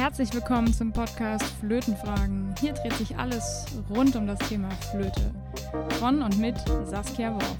[0.00, 2.54] Herzlich willkommen zum Podcast Flötenfragen.
[2.58, 5.30] Hier dreht sich alles rund um das Thema Flöte.
[5.98, 7.56] Von und mit Saskia Worf.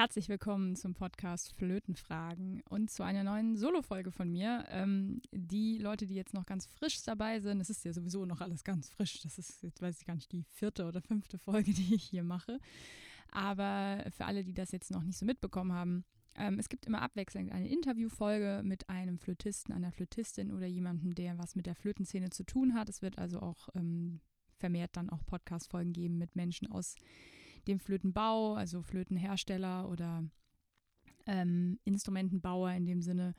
[0.00, 4.64] Herzlich willkommen zum Podcast Flötenfragen und zu einer neuen Solo-Folge von mir.
[4.70, 8.40] Ähm, die Leute, die jetzt noch ganz frisch dabei sind, es ist ja sowieso noch
[8.40, 9.20] alles ganz frisch.
[9.20, 12.22] Das ist, jetzt weiß ich gar nicht, die vierte oder fünfte Folge, die ich hier
[12.22, 12.60] mache.
[13.30, 17.02] Aber für alle, die das jetzt noch nicht so mitbekommen haben, ähm, es gibt immer
[17.02, 22.30] abwechselnd eine Interviewfolge mit einem Flötisten, einer Flötistin oder jemandem, der was mit der Flötenszene
[22.30, 22.88] zu tun hat.
[22.88, 24.22] Es wird also auch ähm,
[24.56, 26.96] vermehrt dann auch Podcast-Folgen geben mit Menschen aus
[27.68, 30.24] dem Flötenbau, also Flötenhersteller oder
[31.26, 33.34] ähm, Instrumentenbauer in dem Sinne.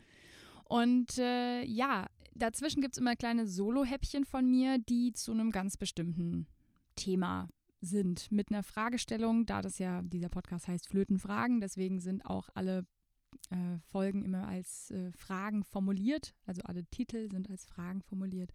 [0.66, 5.78] Und äh, ja, dazwischen gibt es immer kleine Solo-Häppchen von mir, die zu einem ganz
[5.78, 6.48] bestimmten
[6.96, 7.50] Thema
[7.82, 8.32] sind.
[8.32, 12.86] Mit einer Fragestellung, da das ja dieser Podcast heißt Flötenfragen, deswegen sind auch alle
[13.50, 16.34] äh, Folgen immer als äh, Fragen formuliert.
[16.46, 18.52] Also alle Titel sind als Fragen formuliert.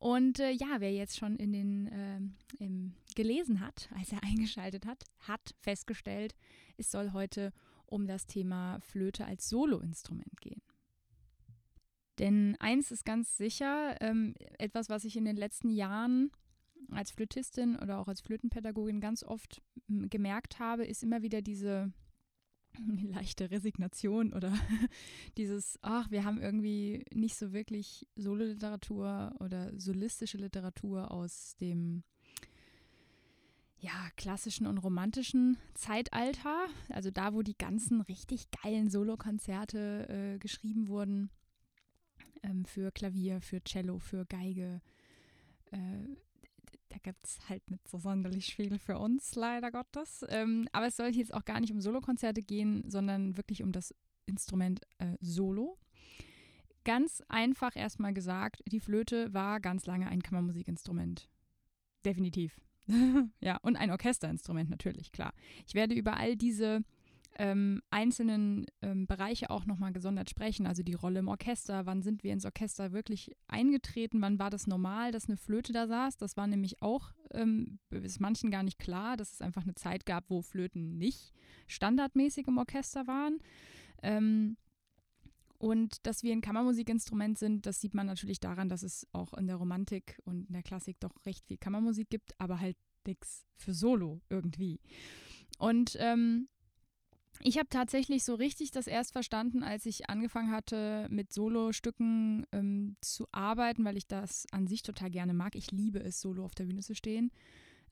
[0.00, 2.20] Und äh, ja, wer jetzt schon in den äh,
[2.58, 6.34] im, gelesen hat, als er eingeschaltet hat, hat festgestellt,
[6.78, 7.52] es soll heute
[7.84, 10.62] um das Thema Flöte als Soloinstrument gehen.
[12.18, 16.30] Denn eins ist ganz sicher, ähm, etwas, was ich in den letzten Jahren
[16.90, 21.92] als Flötistin oder auch als Flötenpädagogin ganz oft gemerkt habe, ist immer wieder diese
[23.02, 24.52] leichte Resignation oder
[25.36, 32.02] dieses, ach, wir haben irgendwie nicht so wirklich Sololiteratur oder solistische Literatur aus dem
[33.80, 40.88] ja, klassischen und romantischen Zeitalter, also da, wo die ganzen richtig geilen Solokonzerte äh, geschrieben
[40.88, 41.30] wurden,
[42.42, 44.82] ähm, für Klavier, für Cello, für Geige,
[45.72, 45.78] äh,
[46.90, 50.24] da gibt es halt nicht so sonderlich viel für uns, leider Gottes.
[50.28, 53.94] Ähm, aber es soll jetzt auch gar nicht um Solokonzerte gehen, sondern wirklich um das
[54.26, 55.78] Instrument äh, Solo.
[56.84, 61.28] Ganz einfach erstmal gesagt, die Flöte war ganz lange ein Kammermusikinstrument.
[62.04, 62.60] Definitiv.
[63.40, 65.32] ja, und ein Orchesterinstrument natürlich, klar.
[65.66, 66.82] Ich werde über all diese
[67.40, 70.66] ähm, einzelnen ähm, Bereiche auch nochmal gesondert sprechen.
[70.66, 74.66] Also die Rolle im Orchester, wann sind wir ins Orchester wirklich eingetreten, wann war das
[74.66, 76.18] normal, dass eine Flöte da saß.
[76.18, 80.04] Das war nämlich auch, ähm, ist manchen gar nicht klar, dass es einfach eine Zeit
[80.04, 81.32] gab, wo Flöten nicht
[81.66, 83.38] standardmäßig im Orchester waren.
[84.02, 84.58] Ähm,
[85.56, 89.46] und dass wir ein Kammermusikinstrument sind, das sieht man natürlich daran, dass es auch in
[89.46, 93.72] der Romantik und in der Klassik doch recht viel Kammermusik gibt, aber halt nichts für
[93.72, 94.78] Solo irgendwie.
[95.58, 96.48] Und ähm,
[97.42, 102.96] ich habe tatsächlich so richtig das erst verstanden, als ich angefangen hatte, mit Solostücken ähm,
[103.00, 105.54] zu arbeiten, weil ich das an sich total gerne mag.
[105.54, 107.30] Ich liebe es, solo auf der Bühne zu stehen.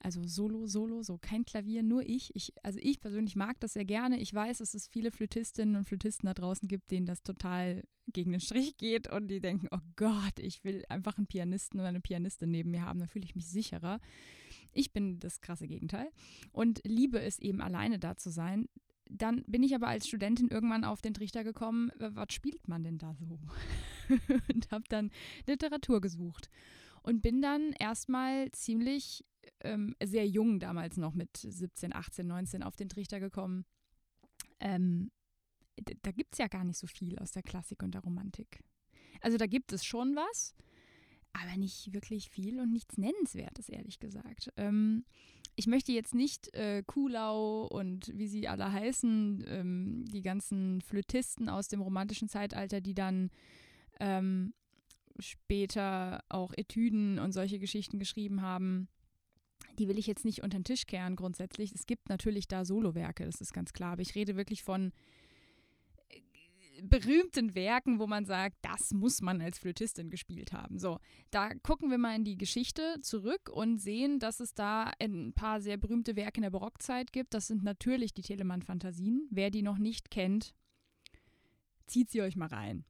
[0.01, 2.33] Also solo, solo, so kein Klavier, nur ich.
[2.35, 2.53] ich.
[2.63, 4.19] Also ich persönlich mag das sehr gerne.
[4.19, 8.31] Ich weiß, dass es viele Flötistinnen und Flötisten da draußen gibt, denen das total gegen
[8.31, 11.99] den Strich geht und die denken, oh Gott, ich will einfach einen Pianisten oder eine
[11.99, 13.99] Pianistin neben mir haben, da fühle ich mich sicherer.
[14.71, 16.09] Ich bin das krasse Gegenteil
[16.51, 18.69] und liebe es eben alleine da zu sein
[19.09, 22.97] dann bin ich aber als Studentin irgendwann auf den Trichter gekommen, was spielt man denn
[22.97, 23.39] da so?
[24.53, 25.11] und habe dann
[25.47, 26.49] Literatur gesucht
[27.01, 29.25] und bin dann erstmal ziemlich
[29.61, 33.65] ähm, sehr jung damals noch mit 17, 18, 19 auf den Trichter gekommen.
[34.59, 35.11] Ähm,
[36.03, 38.63] da gibt es ja gar nicht so viel aus der Klassik und der Romantik.
[39.21, 40.53] Also da gibt es schon was,
[41.33, 44.51] aber nicht wirklich viel und nichts Nennenswertes, ehrlich gesagt.
[44.57, 45.05] Ähm,
[45.59, 51.49] ich möchte jetzt nicht äh, Kuhlau und wie sie alle heißen, ähm, die ganzen Flötisten
[51.49, 53.29] aus dem romantischen Zeitalter, die dann
[53.99, 54.53] ähm,
[55.19, 58.87] später auch Etüden und solche Geschichten geschrieben haben,
[59.77, 61.73] die will ich jetzt nicht unter den Tisch kehren grundsätzlich.
[61.73, 64.93] Es gibt natürlich da Solowerke, das ist ganz klar, aber ich rede wirklich von
[66.83, 70.79] berühmten Werken, wo man sagt, das muss man als Flötistin gespielt haben.
[70.79, 70.99] So,
[71.31, 75.61] da gucken wir mal in die Geschichte zurück und sehen, dass es da ein paar
[75.61, 77.33] sehr berühmte Werke in der Barockzeit gibt.
[77.33, 79.27] Das sind natürlich die Telemann-Fantasien.
[79.29, 80.53] Wer die noch nicht kennt,
[81.87, 82.85] zieht sie euch mal rein.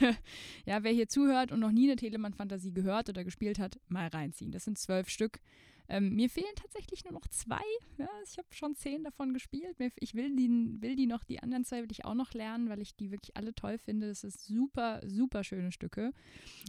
[0.66, 4.52] ja, wer hier zuhört und noch nie eine Telemann-Fantasie gehört oder gespielt hat, mal reinziehen.
[4.52, 5.40] Das sind zwölf Stück.
[5.88, 7.62] Ähm, mir fehlen tatsächlich nur noch zwei.
[7.98, 9.76] Ja, ich habe schon zehn davon gespielt.
[9.96, 10.48] Ich will die,
[10.80, 13.36] will die noch, die anderen zwei will ich auch noch lernen, weil ich die wirklich
[13.36, 14.08] alle toll finde.
[14.08, 16.12] Das ist super, super schöne Stücke.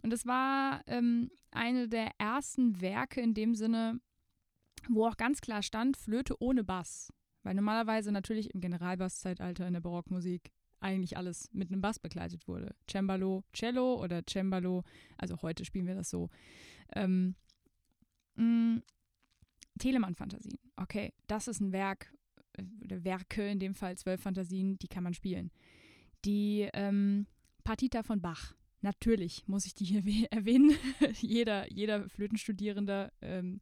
[0.04, 4.00] Und es war ähm, eine der ersten Werke in dem Sinne,
[4.90, 7.12] wo auch ganz klar stand, Flöte ohne Bass.
[7.44, 12.76] Weil normalerweise natürlich im Generalbasszeitalter in der Barockmusik eigentlich alles mit einem Bass begleitet wurde.
[12.90, 14.84] Cembalo, Cello oder Cembalo,
[15.18, 16.30] also heute spielen wir das so.
[16.94, 17.36] Ähm,
[18.36, 18.78] mm,
[19.78, 20.60] Telemann-Fantasien.
[20.76, 22.14] Okay, das ist ein Werk,
[22.54, 25.52] äh, oder Werke, in dem Fall zwölf Fantasien, die kann man spielen.
[26.26, 27.28] Die ähm,
[27.64, 28.56] Partita von Bach.
[28.82, 30.76] Natürlich muss ich die hier erwähnen.
[31.20, 33.62] jeder, jeder Flötenstudierende ähm,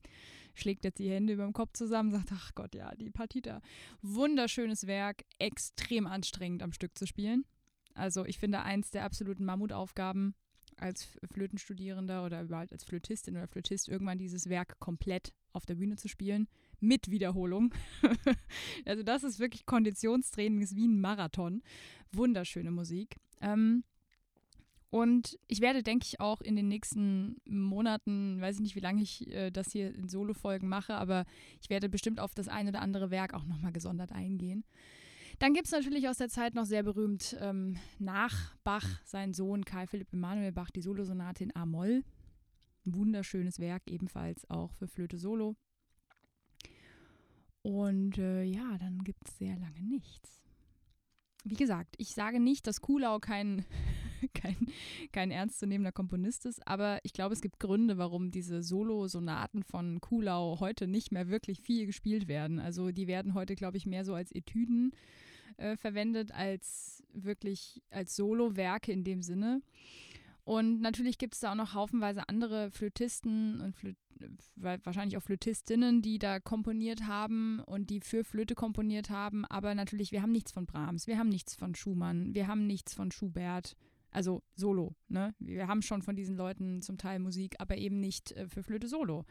[0.54, 3.62] schlägt jetzt die Hände über dem Kopf zusammen, sagt, ach Gott, ja, die Partita.
[4.02, 7.46] Wunderschönes Werk, extrem anstrengend am Stück zu spielen.
[7.94, 10.36] Also ich finde eins der absoluten Mammutaufgaben
[10.78, 15.96] als Flötenstudierender oder überhaupt als Flötistin oder Flötist irgendwann dieses Werk komplett auf der Bühne
[15.96, 16.48] zu spielen
[16.80, 17.74] mit Wiederholung.
[18.86, 21.62] also das ist wirklich Konditionstraining, ist wie ein Marathon.
[22.12, 23.16] Wunderschöne Musik.
[23.42, 23.84] Ähm,
[24.90, 29.02] und ich werde, denke ich, auch in den nächsten Monaten, weiß ich nicht, wie lange
[29.02, 31.26] ich äh, das hier in Solo-Folgen mache, aber
[31.62, 34.64] ich werde bestimmt auf das eine oder andere Werk auch nochmal gesondert eingehen.
[35.40, 39.66] Dann gibt es natürlich aus der Zeit noch sehr berühmt ähm, nach Bach sein Sohn
[39.66, 42.04] Karl Philipp Emanuel Bach die Solosonate in A-Moll.
[42.86, 45.56] Ein wunderschönes Werk, ebenfalls auch für Flöte Solo.
[47.64, 50.44] Und äh, ja, dann gibt es sehr lange nichts.
[51.44, 53.66] Wie gesagt, ich sage nicht, dass Kulau kein,
[54.36, 54.56] kein,
[55.12, 60.60] kein ernstzunehmender Komponist ist, aber ich glaube, es gibt Gründe, warum diese Solo-Sonaten von Kulau
[60.60, 62.60] heute nicht mehr wirklich viel gespielt werden.
[62.60, 64.92] Also die werden heute, glaube ich, mehr so als Etüden
[65.58, 69.64] äh, verwendet, als wirklich als Solo-Werke in dem Sinne.
[70.46, 73.98] Und natürlich gibt es da auch noch haufenweise andere Flötisten und Flöt
[74.56, 79.44] wahrscheinlich auch Flötistinnen, die da komponiert haben und die für Flöte komponiert haben.
[79.46, 82.94] Aber natürlich, wir haben nichts von Brahms, wir haben nichts von Schumann, wir haben nichts
[82.94, 83.76] von Schubert.
[84.12, 85.36] Also Solo, ne?
[85.40, 88.88] Wir haben schon von diesen Leuten zum Teil Musik, aber eben nicht äh, für Flöte
[88.88, 89.26] Solo.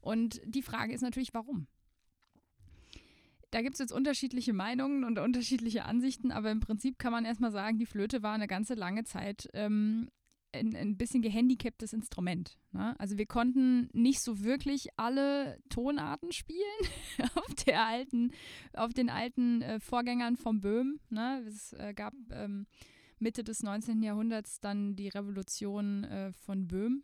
[0.00, 1.66] Und die Frage ist natürlich, warum?
[3.50, 7.52] Da gibt es jetzt unterschiedliche Meinungen und unterschiedliche Ansichten, aber im Prinzip kann man erstmal
[7.52, 10.08] sagen, die Flöte war eine ganze lange Zeit ähm,
[10.54, 12.58] ein, ein bisschen gehandicaptes Instrument.
[12.72, 12.98] Ne?
[12.98, 16.60] Also wir konnten nicht so wirklich alle Tonarten spielen
[17.34, 18.32] auf der alten,
[18.72, 21.00] auf den alten äh, Vorgängern vom Böhm.
[21.10, 21.44] Ne?
[21.46, 22.66] Es äh, gab ähm,
[23.18, 24.02] Mitte des 19.
[24.02, 27.02] Jahrhunderts dann die Revolution äh, von Böhm,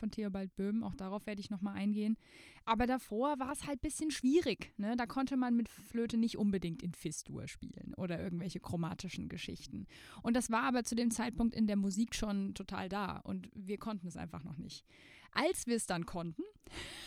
[0.00, 0.82] von Theobald Böhm.
[0.82, 2.16] Auch darauf werde ich nochmal eingehen.
[2.64, 4.72] Aber davor war es halt ein bisschen schwierig.
[4.76, 4.96] Ne?
[4.96, 9.86] Da konnte man mit Flöte nicht unbedingt in Fistur spielen oder irgendwelche chromatischen Geschichten.
[10.22, 13.78] Und das war aber zu dem Zeitpunkt in der Musik schon total da und wir
[13.78, 14.84] konnten es einfach noch nicht.
[15.32, 16.42] Als wir es dann konnten,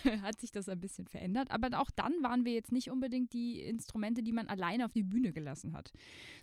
[0.22, 1.52] hat sich das ein bisschen verändert.
[1.52, 5.04] Aber auch dann waren wir jetzt nicht unbedingt die Instrumente, die man alleine auf die
[5.04, 5.92] Bühne gelassen hat,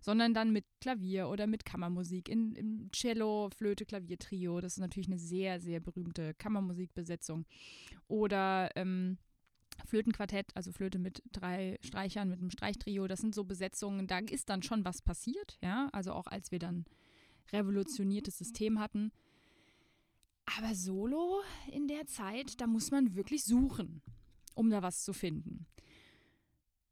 [0.00, 4.60] sondern dann mit Klavier oder mit Kammermusik, in, in Cello, Flöte, Klavier, Trio.
[4.60, 7.46] Das ist natürlich eine sehr, sehr berühmte Kammermusikbesetzung.
[8.08, 9.18] Oder ähm,
[9.86, 14.48] Flötenquartett, also Flöte mit drei Streichern, mit einem Streichtrio, das sind so Besetzungen, da ist
[14.48, 16.84] dann schon was passiert, ja, also auch als wir dann
[17.52, 19.12] revolutioniertes System hatten.
[20.58, 24.02] Aber Solo in der Zeit, da muss man wirklich suchen,
[24.54, 25.66] um da was zu finden.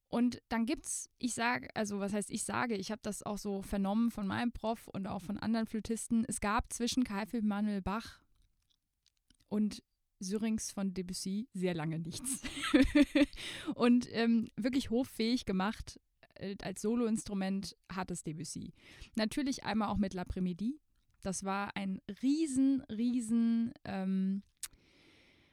[0.09, 3.61] Und dann gibt's, ich sage, also was heißt ich sage, ich habe das auch so
[3.61, 6.25] vernommen von meinem Prof und auch von anderen Flötisten.
[6.27, 8.21] Es gab zwischen Karl Manuel Bach
[9.49, 9.83] und
[10.21, 12.43] Syrings von Debussy sehr lange nichts.
[13.75, 16.01] und ähm, wirklich hoffähig gemacht
[16.39, 18.73] äh, als Soloinstrument hat es Debussy.
[19.17, 20.81] Natürlich einmal auch mit L'Après-Midi,
[21.23, 24.43] das war ein riesen, riesen, ähm,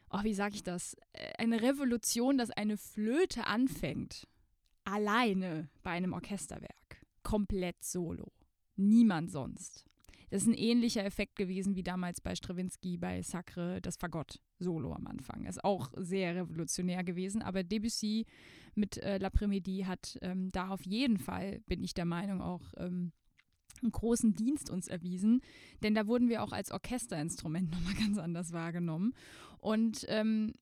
[0.09, 0.95] oh, wie sage ich das?
[1.13, 4.27] Äh, eine Revolution, dass eine Flöte anfängt.
[4.83, 7.01] Alleine bei einem Orchesterwerk.
[7.23, 8.31] Komplett solo.
[8.75, 9.85] Niemand sonst.
[10.29, 14.93] Das ist ein ähnlicher Effekt gewesen wie damals bei Stravinsky bei Sacre, das Fagott Solo
[14.93, 15.45] am Anfang.
[15.45, 18.25] Ist auch sehr revolutionär gewesen, aber Debussy
[18.73, 23.11] mit äh, L'Après-Midi hat ähm, da auf jeden Fall, bin ich der Meinung, auch ähm,
[23.81, 25.41] einen großen Dienst uns erwiesen,
[25.83, 29.13] denn da wurden wir auch als Orchesterinstrument nochmal ganz anders wahrgenommen.
[29.59, 30.53] Und ähm,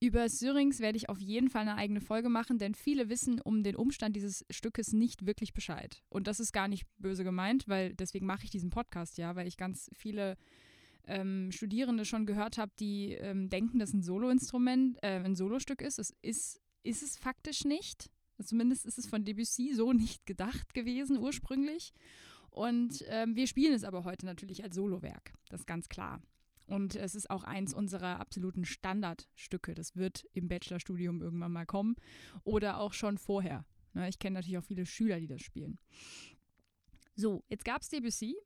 [0.00, 3.64] über Syrings werde ich auf jeden Fall eine eigene Folge machen, denn viele wissen um
[3.64, 6.02] den Umstand dieses Stückes nicht wirklich Bescheid.
[6.08, 9.48] Und das ist gar nicht böse gemeint, weil deswegen mache ich diesen Podcast ja, weil
[9.48, 10.36] ich ganz viele
[11.08, 15.98] ähm, Studierende schon gehört habe, die ähm, denken, dass ein Soloinstrument äh, ein Solostück ist.
[15.98, 18.08] Es ist, ist es faktisch nicht.
[18.40, 21.92] Zumindest ist es von Debussy so nicht gedacht gewesen ursprünglich.
[22.50, 26.20] Und ähm, wir spielen es aber heute natürlich als Solowerk, das ist ganz klar.
[26.66, 29.74] Und es ist auch eins unserer absoluten Standardstücke.
[29.74, 31.96] Das wird im Bachelorstudium irgendwann mal kommen
[32.44, 33.64] oder auch schon vorher.
[33.94, 35.78] Ne, ich kenne natürlich auch viele Schüler, die das spielen.
[37.16, 38.36] So, jetzt gab es Debussy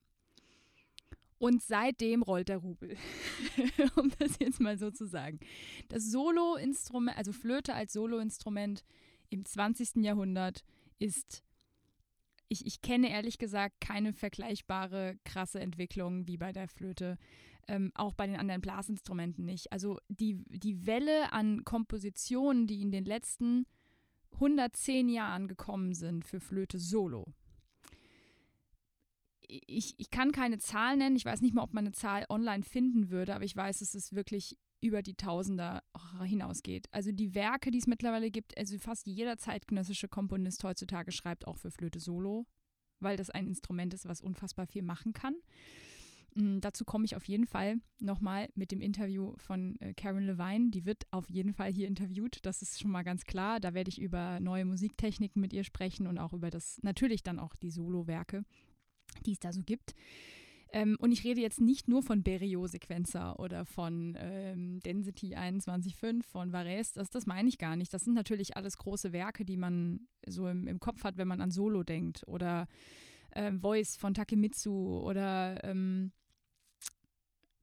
[1.39, 2.97] und seitdem rollt der Rubel,
[3.97, 5.41] um das jetzt mal so zu sagen.
[5.89, 8.85] Das Soloinstrument, also Flöte als Soloinstrument
[9.29, 9.97] im 20.
[10.05, 10.65] Jahrhundert
[11.01, 11.43] ist
[12.53, 17.17] ich, ich kenne ehrlich gesagt keine vergleichbare krasse Entwicklung wie bei der Flöte.
[17.69, 19.73] Ähm, auch bei den anderen Blasinstrumenten nicht.
[19.73, 23.67] Also die, die Welle an Kompositionen, die in den letzten
[24.35, 27.33] 110 Jahren gekommen sind für Flöte Solo.
[29.47, 32.65] Ich, ich kann keine Zahl nennen, ich weiß nicht mal, ob man eine Zahl online
[32.65, 35.83] finden würde, aber ich weiß, es wirklich über die Tausender
[36.25, 36.89] hinausgeht.
[36.91, 41.57] Also die Werke, die es mittlerweile gibt, also fast jeder zeitgenössische Komponist heutzutage schreibt auch
[41.57, 42.47] für Flöte Solo,
[43.01, 45.37] weil das ein Instrument ist, was unfassbar viel machen kann.
[46.35, 50.71] Mm, dazu komme ich auf jeden Fall nochmal mit dem Interview von äh, Karen Levine.
[50.71, 53.61] Die wird auf jeden Fall hier interviewt, das ist schon mal ganz klar.
[53.61, 57.39] Da werde ich über neue Musiktechniken mit ihr sprechen und auch über das, natürlich dann
[57.39, 58.45] auch die Solo-Werke,
[59.27, 59.95] die es da so gibt.
[60.73, 66.53] Ähm, und ich rede jetzt nicht nur von Berio-Sequenzer oder von ähm, Density 21.5, von
[66.53, 67.93] Varese, das, das meine ich gar nicht.
[67.93, 71.43] Das sind natürlich alles große Werke, die man so im, im Kopf hat, wenn man
[71.43, 72.27] an Solo denkt.
[72.27, 72.69] Oder
[73.33, 76.13] äh, Voice von Takemitsu oder ähm,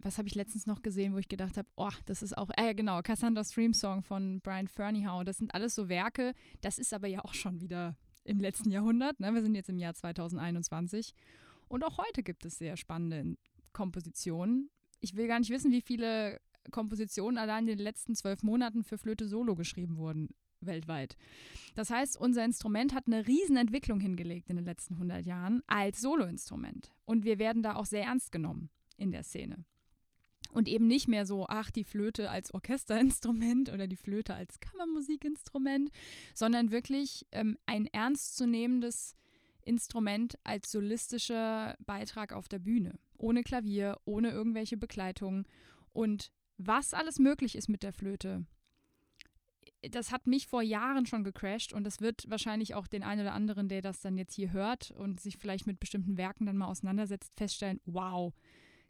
[0.02, 2.74] was habe ich letztens noch gesehen, wo ich gedacht habe, oh, das ist auch, äh,
[2.74, 5.26] genau, Cassandra Stream Song von Brian Ferneyhough.
[5.26, 9.20] Das sind alles so Werke, das ist aber ja auch schon wieder im letzten Jahrhundert.
[9.20, 9.34] Ne?
[9.34, 11.14] Wir sind jetzt im Jahr 2021.
[11.70, 13.38] Und auch heute gibt es sehr spannende
[13.72, 14.70] Kompositionen.
[15.00, 18.98] Ich will gar nicht wissen, wie viele Kompositionen allein in den letzten zwölf Monaten für
[18.98, 20.30] Flöte Solo geschrieben wurden
[20.62, 21.16] weltweit.
[21.76, 26.92] Das heißt, unser Instrument hat eine Riesenentwicklung hingelegt in den letzten 100 Jahren als Soloinstrument.
[27.06, 29.64] Und wir werden da auch sehr ernst genommen in der Szene.
[30.52, 35.92] Und eben nicht mehr so, ach, die Flöte als Orchesterinstrument oder die Flöte als Kammermusikinstrument,
[36.34, 39.16] sondern wirklich ähm, ein ernstzunehmendes
[39.70, 42.98] Instrument als solistischer Beitrag auf der Bühne.
[43.18, 45.48] Ohne Klavier, ohne irgendwelche Begleitung.
[45.94, 48.46] Und was alles möglich ist mit der Flöte,
[49.92, 53.34] das hat mich vor Jahren schon gecrashed und das wird wahrscheinlich auch den einen oder
[53.34, 56.68] anderen, der das dann jetzt hier hört und sich vielleicht mit bestimmten Werken dann mal
[56.68, 58.34] auseinandersetzt, feststellen, wow,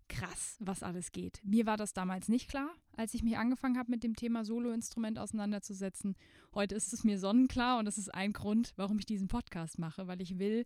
[0.07, 1.41] krass, was alles geht.
[1.43, 5.20] Mir war das damals nicht klar, als ich mich angefangen habe, mit dem Thema Soloinstrument
[5.20, 6.18] auseinanderzusetzen.
[6.53, 10.08] Heute ist es mir sonnenklar und das ist ein Grund, warum ich diesen Podcast mache,
[10.08, 10.65] weil ich will,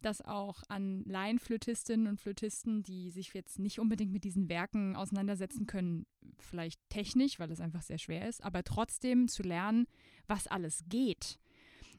[0.00, 5.66] dass auch an Laienflötistinnen und Flötisten, die sich jetzt nicht unbedingt mit diesen Werken auseinandersetzen
[5.66, 6.06] können,
[6.38, 9.86] vielleicht technisch, weil es einfach sehr schwer ist, aber trotzdem zu lernen,
[10.26, 11.38] was alles geht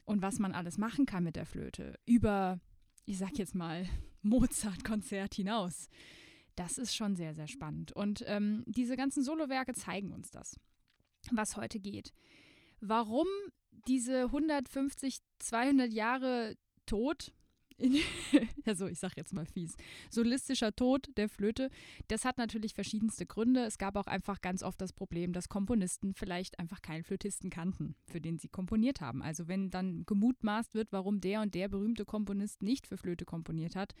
[0.04, 2.58] und was man alles machen kann mit der Flöte über,
[3.04, 3.86] ich sag jetzt mal,
[4.22, 5.88] Mozart-Konzert hinaus.
[6.58, 7.92] Das ist schon sehr, sehr spannend.
[7.92, 10.58] Und ähm, diese ganzen Solowerke zeigen uns das,
[11.30, 12.12] was heute geht.
[12.80, 13.28] Warum
[13.86, 17.32] diese 150, 200 Jahre Tod,
[18.66, 19.76] also ich sage jetzt mal fies,
[20.10, 21.70] solistischer Tod der Flöte,
[22.08, 23.64] das hat natürlich verschiedenste Gründe.
[23.64, 27.94] Es gab auch einfach ganz oft das Problem, dass Komponisten vielleicht einfach keinen Flötisten kannten,
[28.04, 29.22] für den sie komponiert haben.
[29.22, 33.76] Also wenn dann gemutmaßt wird, warum der und der berühmte Komponist nicht für Flöte komponiert
[33.76, 33.94] hat,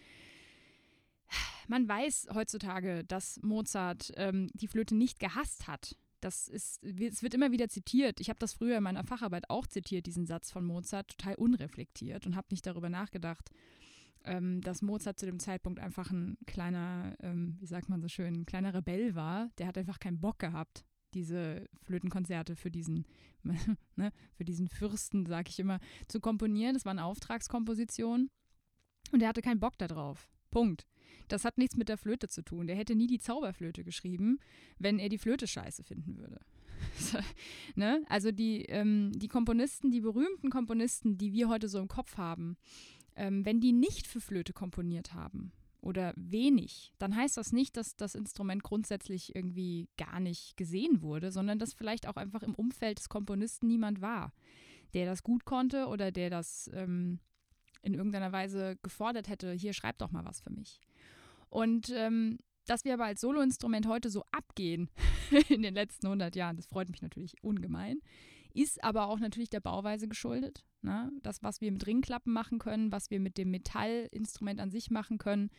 [1.68, 5.96] man weiß heutzutage, dass Mozart ähm, die Flöte nicht gehasst hat.
[6.20, 8.20] Das ist, es wird immer wieder zitiert.
[8.20, 12.26] Ich habe das früher in meiner Facharbeit auch zitiert, diesen Satz von Mozart, total unreflektiert
[12.26, 13.50] und habe nicht darüber nachgedacht,
[14.24, 18.34] ähm, dass Mozart zu dem Zeitpunkt einfach ein kleiner, ähm, wie sagt man so schön,
[18.34, 19.50] ein kleiner Rebell war.
[19.58, 20.84] Der hat einfach keinen Bock gehabt,
[21.14, 23.06] diese Flötenkonzerte für diesen,
[23.94, 26.74] ne, für diesen Fürsten, sage ich immer, zu komponieren.
[26.74, 28.30] Das war eine Auftragskomposition
[29.12, 30.28] und er hatte keinen Bock darauf.
[30.50, 30.86] Punkt.
[31.28, 32.66] Das hat nichts mit der Flöte zu tun.
[32.66, 34.38] Der hätte nie die Zauberflöte geschrieben,
[34.78, 36.40] wenn er die Flöte scheiße finden würde.
[37.74, 38.02] ne?
[38.08, 42.56] Also die, ähm, die Komponisten, die berühmten Komponisten, die wir heute so im Kopf haben,
[43.16, 47.96] ähm, wenn die nicht für Flöte komponiert haben oder wenig, dann heißt das nicht, dass
[47.96, 52.98] das Instrument grundsätzlich irgendwie gar nicht gesehen wurde, sondern dass vielleicht auch einfach im Umfeld
[52.98, 54.32] des Komponisten niemand war,
[54.94, 57.20] der das gut konnte oder der das ähm,
[57.82, 60.80] in irgendeiner Weise gefordert hätte, hier schreib doch mal was für mich.
[61.48, 64.90] Und ähm, dass wir aber als Soloinstrument heute so abgehen
[65.48, 68.00] in den letzten 100 Jahren, das freut mich natürlich ungemein,
[68.54, 70.64] ist aber auch natürlich der Bauweise geschuldet.
[70.82, 71.10] Ne?
[71.22, 75.18] Das, was wir mit Ringklappen machen können, was wir mit dem Metallinstrument an sich machen
[75.18, 75.50] können,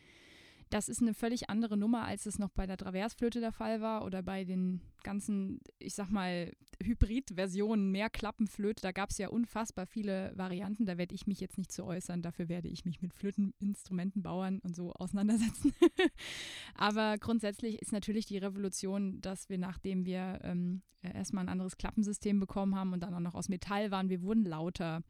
[0.70, 4.06] das ist eine völlig andere Nummer, als es noch bei der Traversflöte der Fall war
[4.06, 8.82] oder bei den ganzen, ich sag mal, Hybrid-Versionen, Mehrklappenflöte.
[8.82, 10.86] Da gab es ja unfassbar viele Varianten.
[10.86, 12.22] Da werde ich mich jetzt nicht zu äußern.
[12.22, 15.74] Dafür werde ich mich mit Flöteninstrumentenbauern und so auseinandersetzen.
[16.76, 22.40] Aber grundsätzlich ist natürlich die Revolution, dass wir, nachdem wir ähm, erstmal ein anderes Klappensystem
[22.40, 25.02] bekommen haben und dann auch noch aus Metall waren, wir wurden lauter.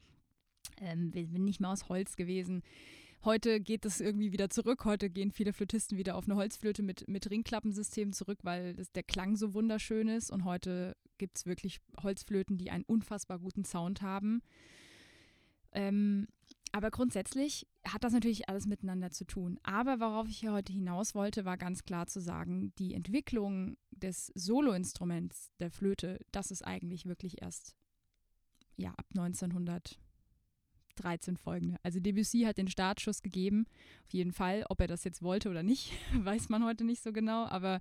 [0.77, 2.63] Ähm, wir sind nicht mehr aus Holz gewesen
[3.25, 4.85] Heute geht es irgendwie wieder zurück.
[4.85, 9.03] Heute gehen viele Flötisten wieder auf eine Holzflöte mit, mit Ringklappensystem zurück, weil das, der
[9.03, 10.31] Klang so wunderschön ist.
[10.31, 14.41] Und heute gibt es wirklich Holzflöten, die einen unfassbar guten Sound haben.
[15.73, 16.27] Ähm,
[16.71, 19.59] aber grundsätzlich hat das natürlich alles miteinander zu tun.
[19.63, 24.27] Aber worauf ich hier heute hinaus wollte, war ganz klar zu sagen, die Entwicklung des
[24.35, 27.75] Soloinstruments der Flöte, das ist eigentlich wirklich erst
[28.77, 29.99] ja, ab 1900
[31.01, 31.77] 13 folgende.
[31.83, 33.65] Also Debussy hat den Startschuss gegeben,
[34.05, 34.65] auf jeden Fall.
[34.69, 37.79] Ob er das jetzt wollte oder nicht, weiß man heute nicht so genau, aber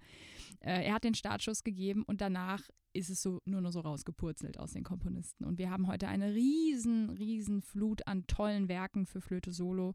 [0.60, 4.58] äh, er hat den Startschuss gegeben und danach ist es so nur noch so rausgepurzelt
[4.58, 5.44] aus den Komponisten.
[5.44, 9.94] Und wir haben heute eine riesen, riesen Flut an tollen Werken für Flöte Solo.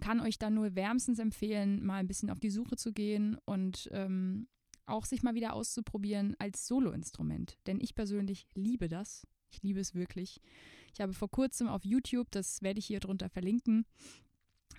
[0.00, 3.88] Kann euch dann nur wärmstens empfehlen, mal ein bisschen auf die Suche zu gehen und
[3.92, 4.48] ähm,
[4.86, 7.58] auch sich mal wieder auszuprobieren als Soloinstrument.
[7.66, 9.26] Denn ich persönlich liebe das.
[9.50, 10.40] Ich liebe es wirklich.
[10.92, 13.86] Ich habe vor kurzem auf YouTube, das werde ich hier drunter verlinken,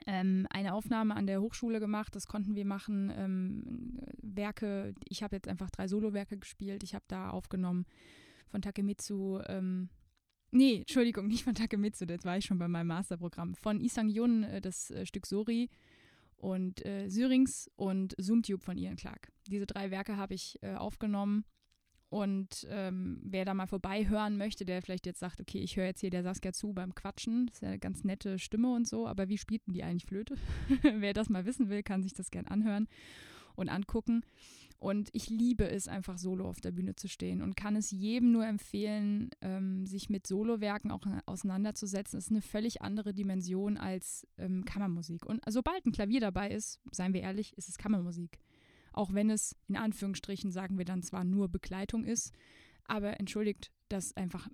[0.08, 2.16] ähm, eine Aufnahme an der Hochschule gemacht.
[2.16, 3.12] Das konnten wir machen.
[3.16, 6.84] Ähm, Werke, ich habe jetzt einfach drei Solowerke gespielt.
[6.84, 7.86] Ich habe da aufgenommen
[8.48, 9.40] von Takemitsu.
[9.48, 9.90] Ähm,
[10.52, 13.56] nee, Entschuldigung, nicht von Takemitsu, das war ich schon bei meinem Masterprogramm.
[13.56, 15.70] Von Isang Yun, äh, das äh, Stück Sori
[16.36, 19.32] und äh, Syrings und Zoomtube von Ian Clark.
[19.48, 21.46] Diese drei Werke habe ich äh, aufgenommen
[22.12, 25.86] und ähm, wer da mal vorbei hören möchte, der vielleicht jetzt sagt, okay, ich höre
[25.86, 28.86] jetzt hier der Saskia zu beim Quatschen, das ist ja eine ganz nette Stimme und
[28.86, 30.36] so, aber wie spielt denn die eigentlich Flöte?
[30.82, 32.90] wer das mal wissen will, kann sich das gern anhören
[33.56, 34.26] und angucken.
[34.78, 38.34] Und ich liebe es einfach solo auf der Bühne zu stehen und kann es jedem
[38.34, 42.18] nur empfehlen, ähm, sich mit Solowerken auch auseinanderzusetzen.
[42.18, 45.26] Das ist eine völlig andere Dimension als ähm, Kammermusik.
[45.26, 48.38] Und sobald ein Klavier dabei ist, seien wir ehrlich, ist es Kammermusik
[48.92, 52.34] auch wenn es in Anführungsstrichen, sagen wir dann zwar nur Begleitung ist,
[52.86, 54.50] aber entschuldigt, das einfach,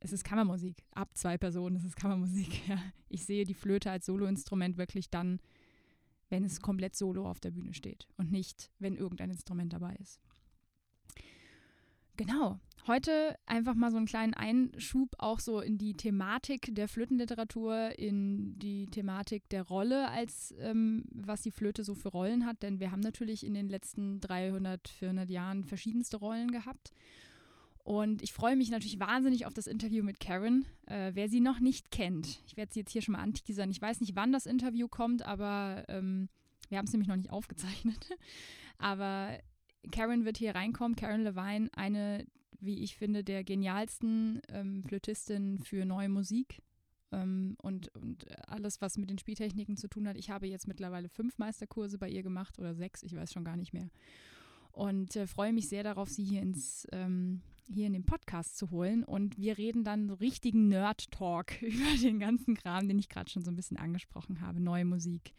[0.00, 0.84] es ist Kammermusik.
[0.92, 2.60] Ab zwei Personen ist es Kammermusik.
[2.68, 2.82] Ja.
[3.08, 5.40] Ich sehe die Flöte als Soloinstrument wirklich dann,
[6.28, 10.20] wenn es komplett solo auf der Bühne steht und nicht, wenn irgendein Instrument dabei ist.
[12.16, 12.60] Genau.
[12.90, 18.58] Heute einfach mal so einen kleinen Einschub auch so in die Thematik der Flötenliteratur, in
[18.58, 22.64] die Thematik der Rolle, als ähm, was die Flöte so für Rollen hat.
[22.64, 26.90] Denn wir haben natürlich in den letzten 300, 400 Jahren verschiedenste Rollen gehabt.
[27.84, 30.64] Und ich freue mich natürlich wahnsinnig auf das Interview mit Karen.
[30.86, 33.70] Äh, wer sie noch nicht kennt, ich werde sie jetzt hier schon mal anteasern.
[33.70, 36.28] Ich weiß nicht, wann das Interview kommt, aber ähm,
[36.70, 38.08] wir haben es nämlich noch nicht aufgezeichnet.
[38.78, 39.38] aber
[39.92, 40.96] Karen wird hier reinkommen.
[40.96, 42.26] Karen Levine, eine,
[42.62, 46.62] wie ich finde, der genialsten ähm, Flötistin für neue Musik.
[47.12, 50.16] Ähm, und, und alles, was mit den Spieltechniken zu tun hat.
[50.16, 53.56] Ich habe jetzt mittlerweile fünf Meisterkurse bei ihr gemacht oder sechs, ich weiß schon gar
[53.56, 53.90] nicht mehr.
[54.72, 57.42] Und äh, freue mich sehr darauf, sie hier ins ähm,
[57.72, 59.04] hier in den Podcast zu holen.
[59.04, 63.44] Und wir reden dann so richtigen Nerd-Talk über den ganzen Kram, den ich gerade schon
[63.44, 65.32] so ein bisschen angesprochen habe, neue Musik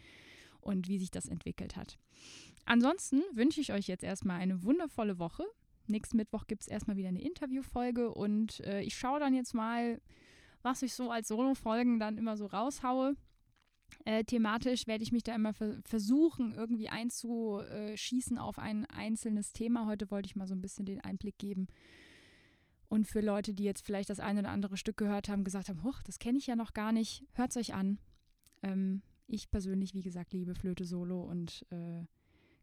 [0.60, 1.97] und wie sich das entwickelt hat.
[2.65, 5.43] Ansonsten wünsche ich euch jetzt erstmal eine wundervolle Woche.
[5.88, 10.02] Nächsten Mittwoch gibt es erstmal wieder eine Interviewfolge und äh, ich schaue dann jetzt mal,
[10.62, 13.15] was ich so als Solo-Folgen dann immer so raushaue.
[14.06, 19.86] Äh, thematisch werde ich mich da immer versuchen, irgendwie einzuschießen auf ein einzelnes Thema.
[19.86, 21.67] Heute wollte ich mal so ein bisschen den Einblick geben.
[22.88, 25.84] Und für Leute, die jetzt vielleicht das eine oder andere Stück gehört haben, gesagt haben,
[25.84, 28.00] Huch, das kenne ich ja noch gar nicht, hört es euch an.
[28.63, 32.04] Ähm, ich persönlich, wie gesagt, liebe Flöte Solo und äh,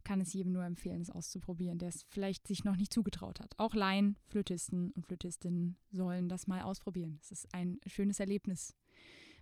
[0.08, 3.52] kann es jedem nur empfehlen, es auszuprobieren, der es vielleicht sich noch nicht zugetraut hat.
[3.58, 7.18] Auch Laien, Flötisten und Flötistinnen sollen das mal ausprobieren.
[7.20, 8.74] Es ist ein schönes Erlebnis.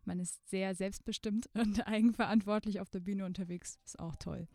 [0.05, 3.79] Man ist sehr selbstbestimmt und eigenverantwortlich auf der Bühne unterwegs.
[3.85, 4.49] Ist auch toll.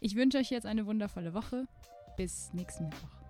[0.00, 1.68] Ich wünsche euch jetzt eine wundervolle Woche.
[2.16, 3.21] Bis nächsten Mittwoch.